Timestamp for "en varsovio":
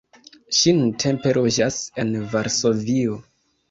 2.05-3.25